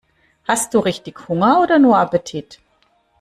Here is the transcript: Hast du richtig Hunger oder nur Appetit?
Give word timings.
Hast 0.47 0.73
du 0.73 0.79
richtig 0.79 1.27
Hunger 1.27 1.61
oder 1.61 1.77
nur 1.77 1.99
Appetit? 1.99 2.59